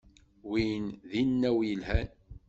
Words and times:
Win 0.49 0.85
d 1.09 1.11
inaw 1.21 1.57
yelhan. 1.67 2.09